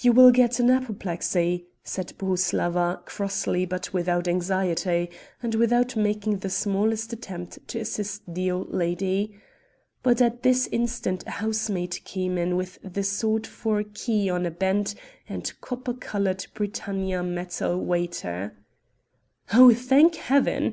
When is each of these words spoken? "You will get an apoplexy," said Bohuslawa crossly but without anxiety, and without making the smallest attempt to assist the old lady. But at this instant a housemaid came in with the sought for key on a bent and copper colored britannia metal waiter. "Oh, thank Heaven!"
"You 0.00 0.12
will 0.12 0.30
get 0.30 0.60
an 0.60 0.70
apoplexy," 0.70 1.66
said 1.82 2.12
Bohuslawa 2.18 3.04
crossly 3.04 3.66
but 3.66 3.92
without 3.92 4.28
anxiety, 4.28 5.10
and 5.42 5.56
without 5.56 5.96
making 5.96 6.36
the 6.38 6.48
smallest 6.48 7.12
attempt 7.12 7.58
to 7.66 7.80
assist 7.80 8.22
the 8.32 8.52
old 8.52 8.72
lady. 8.72 9.40
But 10.04 10.22
at 10.22 10.44
this 10.44 10.68
instant 10.70 11.24
a 11.26 11.32
housemaid 11.42 11.98
came 12.04 12.38
in 12.38 12.54
with 12.54 12.78
the 12.84 13.02
sought 13.02 13.44
for 13.44 13.82
key 13.82 14.30
on 14.30 14.46
a 14.46 14.52
bent 14.52 14.94
and 15.28 15.52
copper 15.60 15.94
colored 15.94 16.46
britannia 16.54 17.24
metal 17.24 17.84
waiter. 17.84 18.56
"Oh, 19.52 19.74
thank 19.74 20.14
Heaven!" 20.14 20.68